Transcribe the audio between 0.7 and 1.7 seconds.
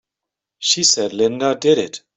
said Linda